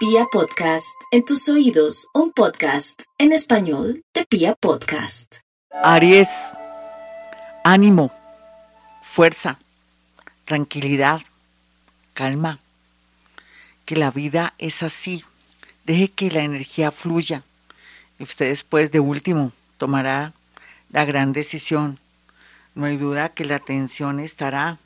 Pia 0.00 0.24
Podcast, 0.32 0.98
en 1.10 1.26
tus 1.26 1.46
oídos, 1.50 2.08
un 2.14 2.32
podcast 2.32 3.02
en 3.18 3.32
español 3.32 4.00
de 4.14 4.24
Pia 4.24 4.54
Podcast. 4.54 5.40
Aries, 5.70 6.30
ánimo, 7.64 8.10
fuerza, 9.02 9.58
tranquilidad, 10.46 11.20
calma. 12.14 12.60
Que 13.84 13.94
la 13.94 14.10
vida 14.10 14.54
es 14.56 14.82
así. 14.82 15.22
Deje 15.84 16.08
que 16.08 16.30
la 16.30 16.44
energía 16.44 16.92
fluya. 16.92 17.42
Y 18.18 18.22
usted 18.22 18.48
después 18.48 18.90
de 18.90 19.00
último 19.00 19.52
tomará 19.76 20.32
la 20.88 21.04
gran 21.04 21.34
decisión. 21.34 21.98
No 22.74 22.86
hay 22.86 22.96
duda 22.96 23.28
que 23.28 23.44
la 23.44 23.56
atención 23.56 24.18
estará 24.18 24.78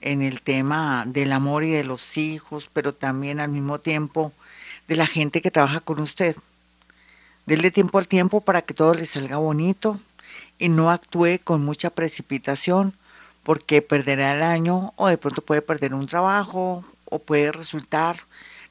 en 0.00 0.22
el 0.22 0.42
tema 0.42 1.04
del 1.06 1.32
amor 1.32 1.64
y 1.64 1.70
de 1.70 1.84
los 1.84 2.16
hijos, 2.16 2.68
pero 2.72 2.94
también 2.94 3.40
al 3.40 3.50
mismo 3.50 3.78
tiempo 3.78 4.32
de 4.86 4.96
la 4.96 5.06
gente 5.06 5.42
que 5.42 5.50
trabaja 5.50 5.80
con 5.80 6.00
usted. 6.00 6.36
Dele 7.46 7.70
tiempo 7.70 7.98
al 7.98 8.08
tiempo 8.08 8.40
para 8.40 8.62
que 8.62 8.74
todo 8.74 8.94
le 8.94 9.06
salga 9.06 9.36
bonito 9.36 9.98
y 10.58 10.68
no 10.68 10.90
actúe 10.90 11.38
con 11.42 11.64
mucha 11.64 11.90
precipitación 11.90 12.94
porque 13.42 13.80
perderá 13.80 14.36
el 14.36 14.42
año 14.42 14.92
o 14.96 15.08
de 15.08 15.16
pronto 15.16 15.42
puede 15.42 15.62
perder 15.62 15.94
un 15.94 16.06
trabajo 16.06 16.84
o 17.06 17.18
puede 17.18 17.52
resultar 17.52 18.18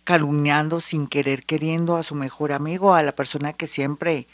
calumniando 0.03 0.79
sin 0.79 1.07
querer 1.07 1.43
queriendo 1.43 1.97
a 1.97 2.03
su 2.03 2.15
mejor 2.15 2.51
amigo, 2.51 2.93
a 2.93 3.03
la 3.03 3.13
persona 3.13 3.53
que 3.53 3.67
siempre 3.67 4.27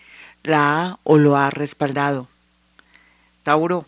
la 0.43 0.81
ha 0.81 0.99
o 1.03 1.17
lo 1.17 1.37
ha 1.37 1.49
respaldado. 1.49 2.27
Tauro, 3.43 3.85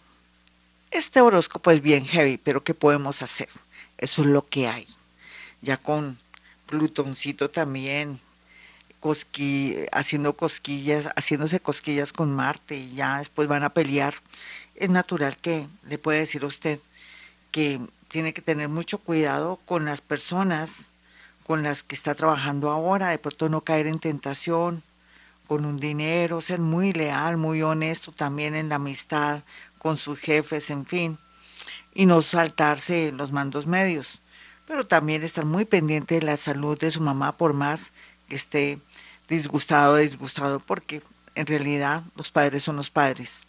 este 0.92 1.22
horóscopo 1.22 1.72
es 1.72 1.82
bien 1.82 2.06
heavy, 2.06 2.38
pero 2.38 2.64
¿qué 2.64 2.74
podemos 2.74 3.22
hacer? 3.22 3.50
Eso 3.98 4.22
es 4.22 4.28
lo 4.28 4.46
que 4.46 4.68
hay. 4.68 4.88
Ya 5.62 5.78
con 5.78 6.18
Plutoncito 6.68 7.50
también 7.50 8.20
haciendo 9.92 10.34
cosquillas, 10.34 11.08
haciéndose 11.16 11.60
cosquillas 11.60 12.12
con 12.12 12.34
Marte 12.34 12.78
y 12.78 12.96
ya 12.96 13.20
después 13.20 13.48
van 13.48 13.64
a 13.64 13.70
pelear. 13.70 14.16
Es 14.76 14.90
natural 14.90 15.38
que 15.38 15.68
le 15.88 15.98
pueda 15.98 16.20
decir 16.20 16.44
a 16.44 16.48
usted 16.48 16.80
que 17.52 17.80
tiene 18.10 18.34
que 18.34 18.42
tener 18.42 18.70
mucho 18.70 18.98
cuidado 18.98 19.60
con 19.66 19.86
las 19.86 20.02
personas 20.02 20.88
con 21.46 21.62
las 21.62 21.84
que 21.84 21.94
está 21.94 22.16
trabajando 22.16 22.72
ahora, 22.72 23.10
de 23.10 23.20
pronto 23.20 23.50
no 23.50 23.62
caer 23.62 23.86
en 23.86 24.00
tentación 24.00 24.82
con 25.48 25.64
un 25.64 25.80
dinero, 25.80 26.42
ser 26.42 26.60
muy 26.60 26.92
leal, 26.92 27.38
muy 27.38 27.62
honesto 27.62 28.12
también 28.12 28.56
en 28.56 28.70
la 28.70 28.76
amistad 28.76 29.44
con 29.86 29.98
sus 29.98 30.18
jefes, 30.18 30.72
en 30.72 30.84
fin, 30.88 31.20
y 31.94 32.08
no 32.08 32.24
saltarse 32.24 33.12
los 33.12 33.32
mandos 33.32 33.68
medios 33.68 34.20
pero 34.68 34.86
también 34.86 35.24
estar 35.24 35.46
muy 35.46 35.66
pendiente 35.66 36.16
de 36.16 36.26
la 36.26 36.38
salud 36.38 36.78
de 36.78 36.92
su 36.92 37.02
mamá 37.02 37.32
por 37.32 37.54
más 37.54 37.92
que 38.28 38.36
esté 38.36 38.80
disgustado 39.28 39.94
o 39.94 39.98
disgustado, 39.98 40.60
porque 40.60 41.02
en 41.36 41.46
realidad 41.46 42.04
los 42.16 42.32
padres 42.32 42.64
son 42.64 42.76
los 42.76 42.90
padres. 42.90 43.42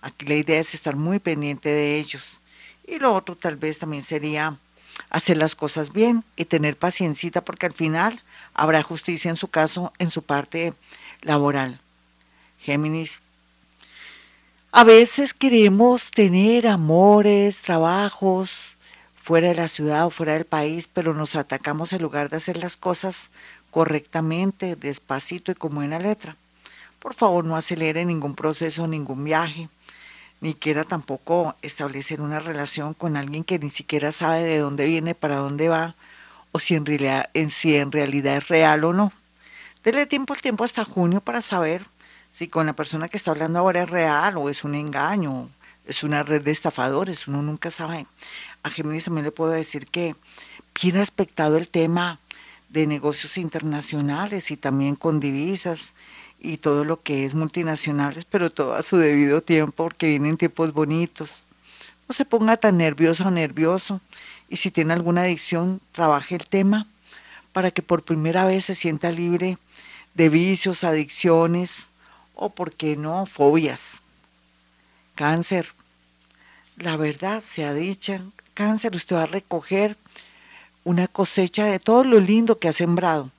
Aquí 0.00 0.26
la 0.26 0.34
idea 0.34 0.60
es 0.60 0.74
estar 0.74 0.96
muy 0.96 1.18
pendiente 1.18 1.68
de 1.68 1.98
ellos. 1.98 2.38
Y 2.86 2.98
lo 2.98 3.14
otro 3.14 3.36
tal 3.36 3.56
vez 3.56 3.78
también 3.78 4.02
sería 4.02 4.56
hacer 5.10 5.36
las 5.36 5.54
cosas 5.54 5.92
bien 5.92 6.24
y 6.36 6.44
tener 6.46 6.76
paciencia 6.76 7.44
porque 7.44 7.66
al 7.66 7.72
final 7.72 8.22
habrá 8.54 8.82
justicia 8.82 9.28
en 9.28 9.36
su 9.36 9.48
caso, 9.48 9.92
en 9.98 10.10
su 10.10 10.22
parte 10.22 10.74
laboral. 11.22 11.80
Géminis. 12.60 13.20
A 14.78 14.84
veces 14.84 15.32
queremos 15.32 16.10
tener 16.10 16.66
amores, 16.66 17.62
trabajos, 17.62 18.76
fuera 19.14 19.48
de 19.48 19.54
la 19.54 19.68
ciudad 19.68 20.04
o 20.04 20.10
fuera 20.10 20.34
del 20.34 20.44
país, 20.44 20.86
pero 20.86 21.14
nos 21.14 21.34
atacamos 21.34 21.94
en 21.94 22.02
lugar 22.02 22.28
de 22.28 22.36
hacer 22.36 22.58
las 22.58 22.76
cosas 22.76 23.30
correctamente, 23.70 24.76
despacito 24.76 25.50
y 25.50 25.54
con 25.54 25.74
buena 25.74 25.98
letra. 25.98 26.36
Por 26.98 27.14
favor, 27.14 27.46
no 27.46 27.56
acelere 27.56 28.04
ningún 28.04 28.34
proceso, 28.34 28.86
ningún 28.86 29.24
viaje, 29.24 29.70
ni 30.42 30.52
quiera 30.52 30.84
tampoco 30.84 31.56
establecer 31.62 32.20
una 32.20 32.40
relación 32.40 32.92
con 32.92 33.16
alguien 33.16 33.44
que 33.44 33.58
ni 33.58 33.70
siquiera 33.70 34.12
sabe 34.12 34.44
de 34.44 34.58
dónde 34.58 34.84
viene, 34.84 35.14
para 35.14 35.36
dónde 35.36 35.70
va, 35.70 35.94
o 36.52 36.58
si 36.58 36.74
en 36.74 36.84
realidad, 36.84 37.30
en, 37.32 37.48
si 37.48 37.76
en 37.76 37.92
realidad 37.92 38.36
es 38.36 38.48
real 38.48 38.84
o 38.84 38.92
no. 38.92 39.10
Dele 39.82 40.04
tiempo 40.04 40.34
al 40.34 40.42
tiempo 40.42 40.64
hasta 40.64 40.84
junio 40.84 41.22
para 41.22 41.40
saber 41.40 41.86
si 42.36 42.48
con 42.48 42.66
la 42.66 42.74
persona 42.74 43.08
que 43.08 43.16
está 43.16 43.30
hablando 43.30 43.60
ahora 43.60 43.84
es 43.84 43.88
real 43.88 44.36
o 44.36 44.50
es 44.50 44.62
un 44.62 44.74
engaño, 44.74 45.48
es 45.86 46.02
una 46.02 46.22
red 46.22 46.42
de 46.42 46.50
estafadores, 46.50 47.28
uno 47.28 47.40
nunca 47.40 47.70
sabe 47.70 48.06
a 48.62 48.68
Géminis 48.68 49.04
también 49.04 49.24
le 49.24 49.32
puedo 49.32 49.52
decir 49.52 49.86
que 49.86 50.16
bien 50.82 50.98
aspectado 50.98 51.56
el 51.56 51.68
tema 51.68 52.18
de 52.68 52.86
negocios 52.86 53.38
internacionales 53.38 54.50
y 54.50 54.58
también 54.58 54.96
con 54.96 55.18
divisas 55.18 55.94
y 56.38 56.58
todo 56.58 56.84
lo 56.84 57.00
que 57.00 57.24
es 57.24 57.34
multinacionales, 57.34 58.26
pero 58.26 58.50
todo 58.50 58.74
a 58.74 58.82
su 58.82 58.98
debido 58.98 59.40
tiempo 59.40 59.84
porque 59.84 60.08
vienen 60.08 60.36
tiempos 60.36 60.74
bonitos. 60.74 61.46
No 62.06 62.12
se 62.12 62.26
ponga 62.26 62.58
tan 62.58 62.76
nervioso 62.76 63.28
o 63.28 63.30
nervioso 63.30 64.00
y 64.50 64.58
si 64.58 64.70
tiene 64.70 64.92
alguna 64.92 65.22
adicción, 65.22 65.80
trabaje 65.92 66.34
el 66.34 66.46
tema 66.46 66.86
para 67.52 67.70
que 67.70 67.80
por 67.80 68.02
primera 68.02 68.44
vez 68.44 68.66
se 68.66 68.74
sienta 68.74 69.10
libre 69.10 69.56
de 70.14 70.28
vicios, 70.28 70.84
adicciones 70.84 71.88
o, 72.36 72.50
por 72.50 72.72
qué 72.72 72.96
no, 72.96 73.26
fobias. 73.26 74.02
Cáncer. 75.16 75.72
La 76.76 76.96
verdad 76.96 77.42
sea 77.42 77.72
dicha, 77.72 78.20
cáncer, 78.54 78.94
usted 78.94 79.16
va 79.16 79.22
a 79.24 79.26
recoger 79.26 79.96
una 80.84 81.08
cosecha 81.08 81.64
de 81.64 81.80
todo 81.80 82.04
lo 82.04 82.20
lindo 82.20 82.58
que 82.58 82.68
ha 82.68 82.72
sembrado. 82.72 83.30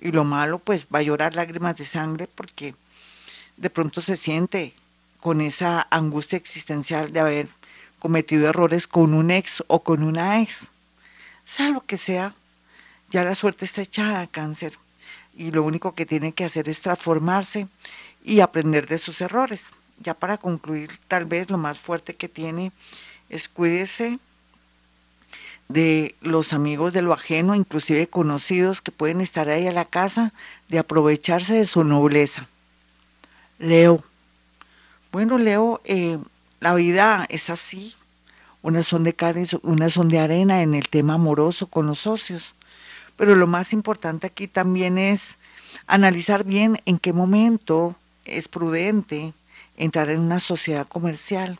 Y 0.00 0.10
lo 0.10 0.24
malo, 0.24 0.58
pues 0.58 0.86
va 0.92 0.98
a 0.98 1.02
llorar 1.02 1.34
lágrimas 1.34 1.76
de 1.76 1.84
sangre 1.84 2.26
porque 2.26 2.74
de 3.56 3.70
pronto 3.70 4.00
se 4.00 4.16
siente 4.16 4.74
con 5.20 5.40
esa 5.40 5.86
angustia 5.90 6.36
existencial 6.36 7.12
de 7.12 7.20
haber 7.20 7.48
cometido 7.98 8.48
errores 8.48 8.86
con 8.86 9.14
un 9.14 9.30
ex 9.30 9.62
o 9.66 9.82
con 9.82 10.02
una 10.02 10.40
ex. 10.40 10.66
Sea 11.44 11.68
lo 11.68 11.84
que 11.84 11.96
sea, 11.96 12.34
ya 13.10 13.24
la 13.24 13.34
suerte 13.34 13.64
está 13.64 13.82
echada, 13.82 14.26
cáncer. 14.26 14.78
Y 15.36 15.50
lo 15.50 15.62
único 15.62 15.94
que 15.94 16.06
tiene 16.06 16.32
que 16.32 16.44
hacer 16.44 16.68
es 16.68 16.80
transformarse 16.80 17.68
y 18.26 18.40
aprender 18.40 18.88
de 18.88 18.98
sus 18.98 19.20
errores. 19.20 19.70
Ya 20.00 20.12
para 20.12 20.36
concluir, 20.36 20.90
tal 21.08 21.24
vez 21.24 21.48
lo 21.48 21.56
más 21.56 21.78
fuerte 21.78 22.14
que 22.14 22.28
tiene 22.28 22.72
es 23.30 23.48
cuídese 23.48 24.18
de 25.68 26.14
los 26.20 26.52
amigos 26.52 26.92
de 26.92 27.02
lo 27.02 27.12
ajeno, 27.12 27.54
inclusive 27.54 28.08
conocidos 28.08 28.82
que 28.82 28.92
pueden 28.92 29.20
estar 29.20 29.48
ahí 29.48 29.66
a 29.68 29.72
la 29.72 29.84
casa, 29.84 30.32
de 30.68 30.78
aprovecharse 30.78 31.54
de 31.54 31.64
su 31.64 31.84
nobleza. 31.84 32.48
Leo. 33.58 34.02
Bueno, 35.12 35.38
Leo, 35.38 35.80
eh, 35.84 36.18
la 36.60 36.74
vida 36.74 37.26
es 37.30 37.48
así. 37.48 37.94
Unas 38.60 38.86
son 38.86 39.04
de 39.04 39.14
carne, 39.14 39.44
unas 39.62 39.92
son 39.92 40.08
de 40.08 40.18
arena 40.18 40.62
en 40.62 40.74
el 40.74 40.88
tema 40.88 41.14
amoroso 41.14 41.68
con 41.68 41.86
los 41.86 42.00
socios. 42.00 42.54
Pero 43.16 43.36
lo 43.36 43.46
más 43.46 43.72
importante 43.72 44.26
aquí 44.26 44.48
también 44.48 44.98
es 44.98 45.36
analizar 45.86 46.44
bien 46.44 46.80
en 46.86 46.98
qué 46.98 47.12
momento 47.12 47.96
es 48.26 48.48
prudente 48.48 49.32
entrar 49.76 50.10
en 50.10 50.20
una 50.20 50.40
sociedad 50.40 50.86
comercial 50.86 51.58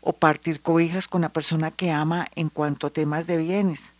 o 0.00 0.12
partir 0.12 0.60
cobijas 0.60 1.08
con 1.08 1.22
la 1.22 1.28
persona 1.28 1.70
que 1.70 1.90
ama 1.90 2.26
en 2.34 2.48
cuanto 2.48 2.88
a 2.88 2.90
temas 2.90 3.26
de 3.26 3.36
bienes. 3.36 3.94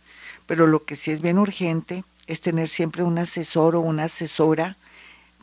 Pero 0.45 0.67
lo 0.67 0.83
que 0.83 0.95
sí 0.95 1.11
es 1.11 1.21
bien 1.21 1.39
urgente 1.39 2.03
es 2.27 2.41
tener 2.41 2.67
siempre 2.67 3.03
un 3.03 3.17
asesor 3.17 3.75
o 3.75 3.81
una 3.81 4.05
asesora 4.05 4.77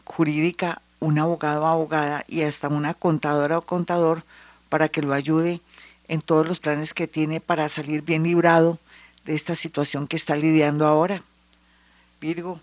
jurídica, 0.05 0.83
un 0.99 1.19
abogado 1.19 1.63
o 1.63 1.67
abogada 1.67 2.25
y 2.29 2.43
hasta 2.43 2.69
una 2.69 2.95
contadora 2.95 3.59
o 3.59 3.63
contador 3.63 4.23
para 4.69 4.89
que 4.89 5.03
lo 5.03 5.15
ayude 5.15 5.61
en 6.09 6.21
todos 6.21 6.47
los 6.47 6.61
planes 6.61 6.93
que 6.93 7.07
tiene 7.07 7.41
para 7.41 7.69
salir 7.69 8.03
bien 8.03 8.25
librado 8.25 8.79
de 9.25 9.35
esta 9.35 9.55
situación 9.55 10.07
que 10.07 10.17
está 10.17 10.37
lidiando 10.37 10.87
ahora. 10.87 11.23
Virgo, 12.21 12.61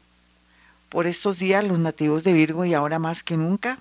por 0.90 1.08
estos 1.08 1.40
días 1.40 1.64
los 1.64 1.80
nativos 1.80 2.24
de 2.24 2.34
Virgo 2.34 2.66
y 2.66 2.74
ahora 2.74 3.00
más 3.00 3.24
que 3.24 3.38
nunca 3.38 3.80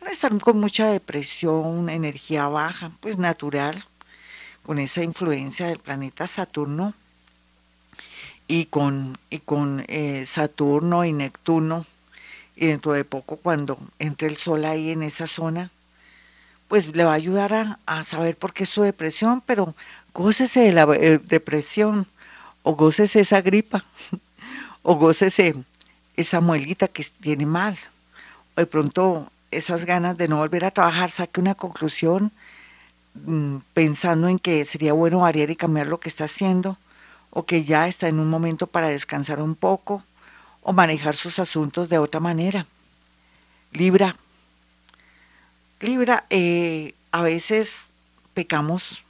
van 0.00 0.08
a 0.08 0.12
estar 0.12 0.36
con 0.40 0.58
mucha 0.58 0.88
depresión, 0.88 1.88
energía 1.88 2.48
baja, 2.48 2.90
pues 3.00 3.18
natural, 3.18 3.84
con 4.64 4.78
esa 4.78 5.02
influencia 5.02 5.66
del 5.66 5.78
planeta 5.78 6.26
Saturno 6.26 6.94
y 8.48 8.66
con, 8.66 9.16
y 9.30 9.38
con 9.38 9.84
eh, 9.88 10.24
Saturno 10.26 11.04
y 11.04 11.12
Neptuno, 11.12 11.86
y 12.56 12.66
dentro 12.66 12.92
de 12.92 13.04
poco 13.04 13.36
cuando 13.36 13.78
entre 13.98 14.28
el 14.28 14.36
sol 14.36 14.64
ahí 14.64 14.90
en 14.90 15.02
esa 15.02 15.26
zona, 15.26 15.70
pues 16.68 16.94
le 16.94 17.04
va 17.04 17.12
a 17.12 17.14
ayudar 17.14 17.78
a, 17.86 18.04
saber 18.04 18.36
por 18.36 18.52
qué 18.52 18.64
es 18.64 18.70
su 18.70 18.82
depresión, 18.82 19.42
pero 19.44 19.74
gócese 20.12 20.60
de 20.60 20.72
la 20.72 20.86
eh, 20.94 21.18
depresión, 21.18 22.06
o 22.62 22.74
gócese 22.74 23.20
esa 23.20 23.40
gripa, 23.42 23.84
o 24.82 24.94
gócese 24.96 25.54
esa 26.16 26.40
muelita 26.40 26.88
que 26.88 27.04
tiene 27.20 27.46
mal, 27.46 27.76
o 28.56 28.60
de 28.60 28.66
pronto 28.66 29.30
esas 29.56 29.84
ganas 29.84 30.16
de 30.16 30.28
no 30.28 30.38
volver 30.38 30.64
a 30.64 30.70
trabajar, 30.70 31.10
saque 31.10 31.40
una 31.40 31.54
conclusión 31.54 32.32
mm, 33.14 33.56
pensando 33.72 34.28
en 34.28 34.38
que 34.38 34.64
sería 34.64 34.92
bueno 34.92 35.20
variar 35.20 35.50
y 35.50 35.56
cambiar 35.56 35.86
lo 35.86 36.00
que 36.00 36.08
está 36.08 36.24
haciendo, 36.24 36.76
o 37.30 37.44
que 37.44 37.64
ya 37.64 37.88
está 37.88 38.08
en 38.08 38.20
un 38.20 38.28
momento 38.28 38.66
para 38.66 38.88
descansar 38.88 39.40
un 39.40 39.54
poco, 39.54 40.02
o 40.62 40.72
manejar 40.72 41.14
sus 41.14 41.38
asuntos 41.38 41.88
de 41.88 41.98
otra 41.98 42.20
manera. 42.20 42.66
Libra. 43.72 44.16
Libra, 45.80 46.24
eh, 46.30 46.94
a 47.12 47.22
veces 47.22 47.86
pecamos 48.32 49.04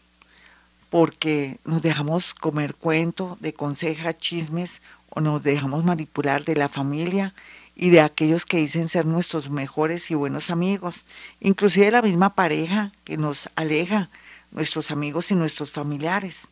porque 0.91 1.59
nos 1.65 1.83
dejamos 1.83 2.35
comer 2.35 2.75
cuento 2.75 3.37
de 3.41 3.53
consejas, 3.53 4.19
chismes 4.19 4.81
o 5.11 5.21
nos 5.21 5.43
dejamos 5.43 5.85
manipular 5.85 6.45
de 6.45 6.57
la 6.57 6.69
familia 6.69 7.35
y 7.77 7.91
de 7.91 8.01
aquellos 8.01 8.47
que 8.47 8.59
dicen 8.59 8.89
ser 8.89 9.07
nuestros 9.07 9.51
mejores 9.51 10.11
y 10.11 10.15
buenos 10.15 10.51
amigos, 10.51 11.05
inclusive 11.41 11.91
la 11.91 12.03
misma 12.03 12.35
pareja 12.35 12.93
que 13.05 13.17
nos 13.17 13.49
aleja, 13.57 14.11
nuestros 14.53 14.91
amigos 14.91 15.31
y 15.31 15.35
nuestros 15.35 15.73
familiares. 15.73 16.47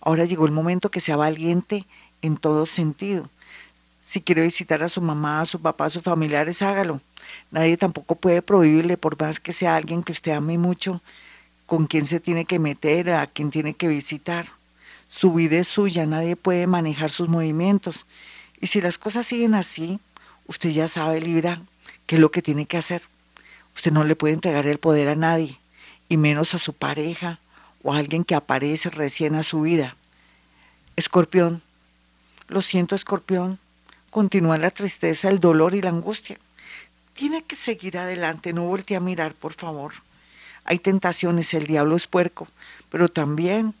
Ahora 0.00 0.24
llegó 0.24 0.46
el 0.46 0.52
momento 0.52 0.90
que 0.90 1.00
sea 1.00 1.16
valiente 1.16 1.86
en 2.22 2.36
todo 2.36 2.66
sentido. 2.66 3.28
Si 4.02 4.20
quiere 4.20 4.42
visitar 4.42 4.82
a 4.82 4.88
su 4.88 5.00
mamá, 5.00 5.40
a 5.40 5.46
su 5.46 5.60
papá, 5.60 5.86
a 5.86 5.90
sus 5.90 6.02
familiares, 6.02 6.62
hágalo. 6.62 7.00
Nadie 7.50 7.76
tampoco 7.76 8.14
puede 8.14 8.42
prohibirle, 8.42 8.96
por 8.96 9.20
más 9.20 9.40
que 9.40 9.52
sea 9.52 9.76
alguien 9.76 10.02
que 10.02 10.12
usted 10.12 10.32
ame 10.32 10.58
mucho, 10.58 11.00
con 11.66 11.86
quién 11.86 12.06
se 12.06 12.20
tiene 12.20 12.44
que 12.44 12.58
meter, 12.58 13.10
a 13.10 13.26
quién 13.26 13.50
tiene 13.50 13.74
que 13.74 13.88
visitar. 13.88 14.46
Su 15.08 15.32
vida 15.34 15.58
es 15.58 15.68
suya, 15.68 16.06
nadie 16.06 16.36
puede 16.36 16.66
manejar 16.66 17.10
sus 17.10 17.28
movimientos. 17.28 18.06
Y 18.60 18.68
si 18.68 18.80
las 18.80 18.98
cosas 18.98 19.26
siguen 19.26 19.54
así, 19.54 19.98
usted 20.46 20.70
ya 20.70 20.88
sabe, 20.88 21.20
Libra, 21.20 21.60
qué 22.06 22.16
es 22.16 22.20
lo 22.20 22.30
que 22.30 22.42
tiene 22.42 22.66
que 22.66 22.76
hacer. 22.76 23.02
Usted 23.74 23.92
no 23.92 24.04
le 24.04 24.16
puede 24.16 24.34
entregar 24.34 24.66
el 24.66 24.78
poder 24.78 25.08
a 25.08 25.14
nadie, 25.14 25.58
y 26.08 26.16
menos 26.16 26.54
a 26.54 26.58
su 26.58 26.72
pareja 26.72 27.38
o 27.82 27.92
a 27.92 27.98
alguien 27.98 28.24
que 28.24 28.34
aparece 28.34 28.90
recién 28.90 29.34
a 29.34 29.42
su 29.42 29.62
vida. 29.62 29.96
Escorpión, 30.96 31.62
lo 32.48 32.62
siento, 32.62 32.94
Escorpión, 32.94 33.58
continúa 34.10 34.58
la 34.58 34.70
tristeza, 34.70 35.28
el 35.28 35.40
dolor 35.40 35.74
y 35.74 35.82
la 35.82 35.90
angustia. 35.90 36.38
Tiene 37.14 37.42
que 37.42 37.56
seguir 37.56 37.98
adelante, 37.98 38.52
no 38.52 38.64
voltee 38.64 38.96
a 38.96 39.00
mirar, 39.00 39.34
por 39.34 39.52
favor. 39.52 39.92
Hay 40.64 40.78
tentaciones, 40.78 41.54
el 41.54 41.66
diablo 41.66 41.96
es 41.96 42.06
puerco, 42.06 42.48
pero 42.90 43.08
también 43.08 43.74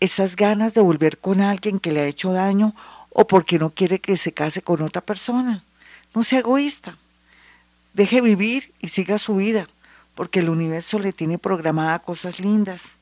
esas 0.00 0.36
ganas 0.36 0.74
de 0.74 0.80
volver 0.80 1.18
con 1.18 1.40
alguien 1.40 1.78
que 1.78 1.92
le 1.92 2.00
ha 2.00 2.06
hecho 2.06 2.32
daño 2.32 2.74
o 3.10 3.26
porque 3.26 3.58
no 3.58 3.70
quiere 3.70 4.00
que 4.00 4.16
se 4.16 4.32
case 4.32 4.62
con 4.62 4.82
otra 4.82 5.00
persona. 5.00 5.62
No 6.14 6.22
sea 6.22 6.40
egoísta. 6.40 6.96
Deje 7.94 8.20
vivir 8.20 8.72
y 8.80 8.88
siga 8.88 9.18
su 9.18 9.36
vida, 9.36 9.68
porque 10.14 10.40
el 10.40 10.48
universo 10.48 10.98
le 10.98 11.12
tiene 11.12 11.38
programada 11.38 11.98
cosas 11.98 12.40
lindas. 12.40 12.92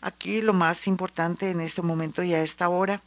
Aquí 0.00 0.40
lo 0.42 0.52
más 0.52 0.86
importante 0.86 1.50
en 1.50 1.60
este 1.60 1.82
momento 1.82 2.22
y 2.22 2.34
a 2.34 2.42
esta 2.42 2.68
hora 2.68 3.02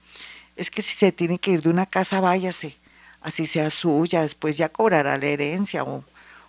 es 0.56 0.72
que 0.72 0.82
si 0.82 0.96
se 0.96 1.12
tiene 1.12 1.40
que 1.40 1.52
ir 1.52 1.62
de 1.62 1.70
una 1.70 1.86
casa, 1.86 2.22
váyase, 2.22 2.78
así 3.22 3.46
sea 3.46 3.70
suya, 3.70 4.22
después 4.22 4.56
ya 4.58 4.70
cobrará 4.70 5.18
la 5.18 5.26
herencia 5.26 5.84
o, 5.84 6.04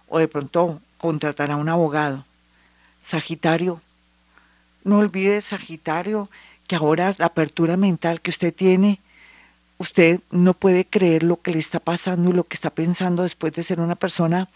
o 0.09 0.19
de 0.19 0.29
pronto 0.29 0.81
contratará 0.99 1.57
un 1.57 1.69
abogado. 1.69 2.25
Sagitario, 3.03 3.81
no 4.85 4.99
olvide 4.99 5.41
Sagitario 5.41 6.31
que 6.67 6.77
ahora 6.77 7.15
la 7.19 7.27
apertura 7.27 7.77
mental 7.77 8.21
que 8.21 8.31
usted 8.31 8.55
tiene 8.55 9.01
usted 9.79 10.21
no 10.31 10.55
puede 10.55 10.85
creer 10.85 11.23
lo 11.23 11.41
que 11.41 11.53
le 11.53 11.59
está 11.59 11.81
pasando 11.81 12.31
y 12.31 12.33
lo 12.33 12.45
que 12.45 12.55
está 12.55 12.71
pensando 12.71 13.23
después 13.23 13.53
de 13.53 13.63
ser 13.63 13.81
una 13.81 13.95
persona 13.95 14.49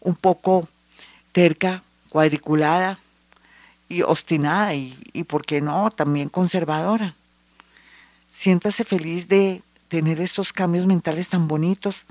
un 0.00 0.14
poco 0.14 0.68
terca, 1.32 1.82
cuadriculada 2.08 2.98
y 3.88 4.02
obstinada 4.02 4.74
y, 4.74 4.96
y 5.12 5.24
¿por 5.24 5.44
qué 5.44 5.60
no?, 5.60 5.90
también 5.90 6.28
conservadora. 6.28 7.14
Siéntase 8.30 8.84
feliz 8.84 9.28
de 9.28 9.62
tener 9.88 10.20
estos 10.20 10.52
cambios 10.52 10.86
mentales 10.86 11.28
tan 11.28 11.46
bonitos 11.46 12.04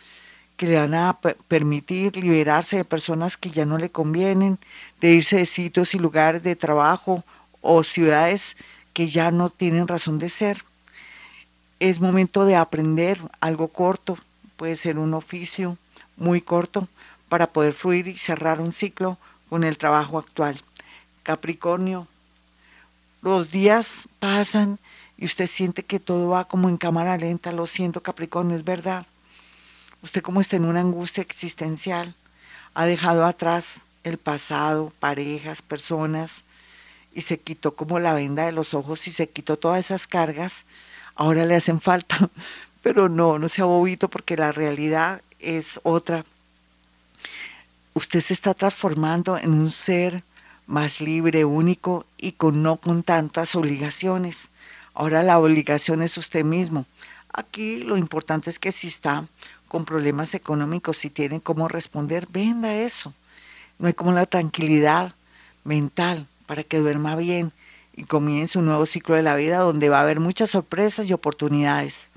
que 0.56 0.68
le 0.68 0.75
van 0.75 0.94
a 0.94 1.19
permitir 1.48 2.15
liberarse 2.15 2.77
de 2.77 2.86
personas 2.86 3.38
que 3.38 3.50
ya 3.50 3.65
no 3.65 3.77
le 3.77 3.89
convienen, 3.89 4.60
de 5.01 5.15
irse 5.15 5.38
de 5.38 5.45
sitios 5.45 5.94
y 5.95 6.00
lugares 6.00 6.44
de 6.44 6.56
trabajo 6.56 7.24
o 7.62 7.83
ciudades 7.83 8.56
que 8.94 9.07
ya 9.07 9.31
no 9.31 9.50
tienen 9.50 9.88
razón 9.88 10.19
de 10.19 10.30
ser 10.30 10.63
es 11.80 12.00
momento 12.00 12.46
de 12.46 12.56
aprender 12.56 13.20
algo 13.40 13.68
corto, 13.68 14.18
puede 14.58 14.75
ser 14.75 14.98
un 14.98 15.14
oficio 15.14 15.78
muy 16.18 16.42
corto, 16.42 16.88
para 17.30 17.48
poder 17.48 17.74
fluir 17.74 18.08
y 18.08 18.18
cerrar 18.18 18.62
un 18.62 18.72
ciclo 18.72 19.18
con 19.50 19.64
el 19.64 19.78
trabajo 19.78 20.20
actual. 20.20 20.62
Capricornio, 21.24 22.08
los 23.22 23.50
días 23.50 24.08
pasan 24.20 24.78
y 25.18 25.25
usted 25.25 25.48
siente 25.48 25.84
que 25.84 26.00
todo 26.00 26.30
va 26.30 26.46
como 26.46 26.70
en 26.70 26.78
cámara 26.78 27.18
lenta, 27.18 27.52
lo 27.52 27.66
siento 27.66 28.04
Capricornio, 28.04 28.56
es 28.56 28.64
verdad. 28.64 29.06
Usted 30.02 30.22
como 30.22 30.42
está 30.42 30.58
en 30.58 30.66
una 30.66 30.81
angustia 30.81 31.22
existencial, 31.22 32.14
ha 32.74 32.86
dejado 32.86 33.25
atrás 33.25 33.81
el 34.04 34.18
pasado, 34.18 34.92
parejas, 35.00 35.62
personas, 35.62 36.44
y 37.16 37.22
se 37.22 37.40
quitó 37.40 37.75
como 37.75 38.00
la 38.00 38.14
venda 38.14 38.46
de 38.46 38.52
los 38.52 38.74
ojos 38.74 39.08
y 39.08 39.12
se 39.12 39.30
quitó 39.30 39.58
todas 39.58 39.86
esas 39.86 40.08
cargas 40.08 40.66
ahora 41.15 41.45
le 41.45 41.56
hacen 41.56 41.80
falta, 41.80 42.30
pero 42.81 43.10
no, 43.10 43.39
no 43.39 43.50
sea 43.50 43.65
bobito 43.65 44.10
porque 44.10 44.38
la 44.38 44.51
realidad 44.51 45.21
es 45.39 45.80
otra. 45.83 46.25
Usted 47.94 48.21
se 48.21 48.33
está 48.33 48.54
transformando 48.54 49.38
en 49.38 49.54
un 49.54 49.69
ser 49.69 50.24
más 50.65 51.01
libre, 51.01 51.45
único 51.45 52.06
y 52.18 52.33
con 52.33 52.63
no 52.63 52.77
con 52.77 53.04
tantas 53.04 53.56
obligaciones. 53.56 54.50
Ahora 54.94 55.24
la 55.24 55.39
obligación 55.39 56.01
es 56.01 56.18
usted 56.18 56.44
mismo. 56.44 56.86
Aquí 57.31 57.77
lo 57.77 57.98
importante 57.98 58.50
es 58.50 58.60
que 58.60 58.71
si 58.71 58.88
está 58.88 59.25
con 59.68 59.86
problemas 59.86 60.33
económicos, 60.36 60.98
si 60.98 61.10
tiene 61.10 61.42
cómo 61.42 61.68
responder, 61.68 62.27
venda 62.30 62.75
eso. 62.75 63.13
No 63.80 63.88
hay 63.88 63.94
como 63.94 64.12
la 64.12 64.25
tranquilidad 64.25 65.13
mental 65.63 66.27
para 66.45 66.63
que 66.63 66.77
duerma 66.77 67.15
bien 67.15 67.51
y 67.95 68.06
comience 68.06 68.57
un 68.57 68.66
nuevo 68.66 68.86
ciclo 68.86 69.16
de 69.16 69.24
la 69.24 69.36
vida 69.36 69.60
donde 69.60 69.90
va 69.90 70.00
a 70.00 70.01
haber 70.01 70.19
muchas 70.19 70.50
sorpresas 70.50 71.10
y 71.10 71.13
oportunidades. 71.13 72.10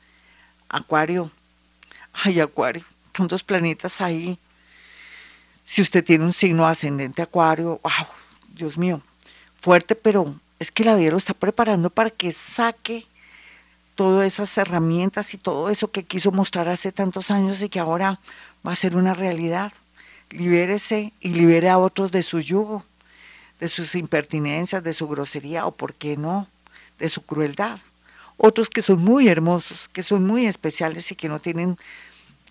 Acuario, 0.68 1.30
ay 2.12 2.40
Acuario, 2.40 2.84
tantos 3.12 3.44
planetas 3.44 4.00
ahí. 4.00 4.38
Si 5.64 5.82
usted 5.82 6.04
tiene 6.04 6.24
un 6.24 6.32
signo 6.32 6.66
ascendente 6.66 7.22
Acuario, 7.22 7.80
wow, 7.82 8.06
Dios 8.48 8.78
mío, 8.78 9.02
fuerte, 9.60 9.94
pero 9.94 10.34
es 10.58 10.70
que 10.70 10.84
la 10.84 10.94
vida 10.94 11.10
lo 11.10 11.18
está 11.18 11.34
preparando 11.34 11.90
para 11.90 12.10
que 12.10 12.32
saque 12.32 13.06
todas 13.94 14.26
esas 14.26 14.56
herramientas 14.58 15.34
y 15.34 15.38
todo 15.38 15.70
eso 15.70 15.90
que 15.90 16.04
quiso 16.04 16.30
mostrar 16.32 16.68
hace 16.68 16.92
tantos 16.92 17.30
años 17.30 17.62
y 17.62 17.68
que 17.68 17.80
ahora 17.80 18.20
va 18.66 18.72
a 18.72 18.76
ser 18.76 18.96
una 18.96 19.14
realidad. 19.14 19.72
Libérese 20.30 21.12
y 21.20 21.28
libere 21.28 21.68
a 21.68 21.78
otros 21.78 22.10
de 22.10 22.22
su 22.22 22.40
yugo 22.40 22.84
de 23.60 23.68
sus 23.68 23.94
impertinencias, 23.94 24.82
de 24.82 24.92
su 24.92 25.08
grosería 25.08 25.66
o, 25.66 25.72
por 25.72 25.94
qué 25.94 26.16
no, 26.16 26.46
de 26.98 27.08
su 27.08 27.22
crueldad. 27.22 27.78
Otros 28.36 28.68
que 28.68 28.82
son 28.82 29.02
muy 29.02 29.28
hermosos, 29.28 29.88
que 29.88 30.02
son 30.02 30.26
muy 30.26 30.46
especiales 30.46 31.10
y 31.10 31.16
que 31.16 31.28
no 31.28 31.40
tienen 31.40 31.76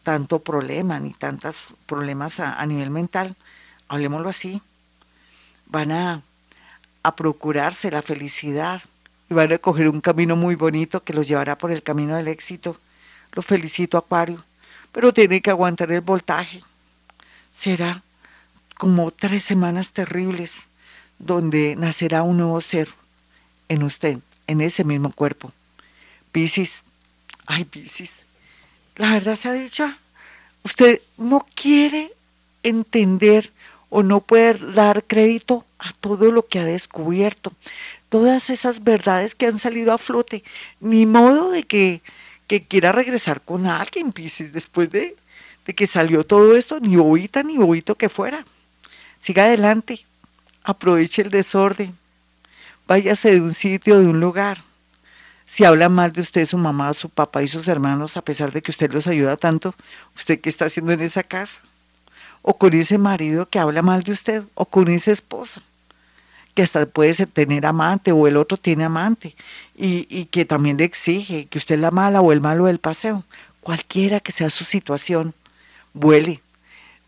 tanto 0.04 0.40
problema 0.40 1.00
ni 1.00 1.14
tantos 1.14 1.74
problemas 1.86 2.40
a, 2.40 2.64
nivel 2.66 2.90
mental, 2.90 3.36
hablemoslo 3.88 4.30
así, 4.30 4.62
van 5.68 5.92
a, 5.92 6.22
a 7.04 7.16
procurarse 7.16 7.92
la 7.92 8.02
felicidad 8.02 8.82
y 9.30 9.34
van 9.34 9.52
a 9.54 9.58
coger 9.58 9.90
un 9.90 10.02
camino 10.02 10.36
muy 10.36 10.56
bonito 10.56 11.04
que 11.04 11.14
los 11.14 11.28
llevará 11.28 11.58
por 11.58 11.72
el 11.72 11.84
camino 11.84 12.16
del 12.16 12.28
éxito. 12.28 12.78
Lo 13.34 13.42
felicito, 13.42 13.98
Acuario, 13.98 14.44
pero 14.92 15.14
tiene 15.14 15.42
que 15.42 15.50
aguantar 15.50 15.92
el 15.92 16.02
voltaje. 16.02 16.62
Será 17.56 18.04
como 18.78 19.12
tres 19.12 19.44
semanas 19.44 19.92
terribles 19.92 20.68
donde 21.20 21.76
nacerá 21.76 22.24
un 22.24 22.38
nuevo 22.38 22.60
ser 22.62 22.90
en 23.70 23.84
usted, 23.84 24.20
en 24.48 24.62
ese 24.62 24.84
mismo 24.84 25.12
cuerpo. 25.12 25.52
Piscis, 26.32 26.84
ay 27.46 27.66
Piscis, 27.66 28.24
la 28.98 29.14
verdad 29.14 29.36
se 29.36 29.50
ha 29.50 29.54
dicho, 29.54 29.92
usted 30.64 31.02
no 31.18 31.46
quiere 31.56 32.12
entender 32.64 33.52
o 33.90 34.04
no 34.04 34.20
puede 34.20 34.74
dar 34.74 35.04
crédito 35.04 35.66
a 35.80 35.94
todo 35.94 36.32
lo 36.32 36.46
que 36.46 36.60
ha 36.60 36.66
descubierto, 36.66 37.54
todas 38.10 38.50
esas 38.50 38.84
verdades 38.84 39.36
que 39.36 39.46
han 39.46 39.60
salido 39.60 39.94
a 39.94 39.98
flote, 39.98 40.44
ni 40.80 41.06
modo 41.06 41.52
de 41.52 41.64
que, 41.64 42.02
que 42.48 42.64
quiera 42.64 42.92
regresar 42.92 43.42
con 43.42 43.68
alguien, 43.68 44.12
Piscis, 44.12 44.52
después 44.52 44.92
de, 44.92 45.16
de 45.66 45.74
que 45.74 45.88
salió 45.88 46.26
todo 46.26 46.56
esto, 46.56 46.80
ni 46.80 46.96
bobita 46.96 47.44
ni 47.44 47.58
bobito 47.58 47.96
que 47.96 48.10
fuera. 48.10 48.46
Siga 49.20 49.46
adelante, 49.46 50.05
aproveche 50.66 51.22
el 51.22 51.30
desorden, 51.30 51.96
váyase 52.88 53.32
de 53.32 53.42
un 53.42 53.54
sitio, 53.54 54.00
de 54.00 54.08
un 54.08 54.20
lugar. 54.20 54.64
Si 55.46 55.64
habla 55.64 55.90
mal 55.90 56.12
de 56.12 56.22
usted, 56.22 56.46
su 56.46 56.58
mamá, 56.58 56.92
su 56.94 57.10
papá 57.10 57.44
y 57.44 57.48
sus 57.48 57.68
hermanos, 57.68 58.18
a 58.18 58.24
pesar 58.24 58.52
de 58.52 58.64
que 58.64 58.72
usted 58.72 58.92
los 58.92 59.06
ayuda 59.08 59.38
tanto, 59.38 59.76
¿usted 60.16 60.42
qué 60.42 60.50
está 60.50 60.66
haciendo 60.66 60.92
en 60.92 61.02
esa 61.02 61.22
casa? 61.22 61.62
O 62.42 62.58
con 62.58 62.74
ese 62.74 62.98
marido 62.98 63.48
que 63.48 63.60
habla 63.60 63.84
mal 63.84 64.02
de 64.02 64.12
usted, 64.12 64.44
o 64.56 64.66
con 64.66 64.88
esa 64.88 65.12
esposa, 65.12 65.62
que 66.56 66.64
hasta 66.64 66.88
puede 66.88 67.14
tener 67.28 67.68
amante, 67.68 68.12
o 68.12 68.28
el 68.28 68.38
otro 68.38 68.58
tiene 68.58 68.86
amante, 68.86 69.36
y, 69.76 70.26
que 70.26 70.46
también 70.46 70.78
le 70.78 70.86
exige 70.86 71.46
que 71.46 71.60
usted 71.60 71.78
la 71.78 71.92
mala 71.92 72.22
o 72.22 72.32
el 72.32 72.42
malo 72.42 72.66
del 72.66 72.80
paseo. 72.80 73.24
cualquiera 73.62 74.20
que 74.20 74.32
sea 74.32 74.50
su 74.50 74.64
situación, 74.64 75.34
vuele, 75.94 76.40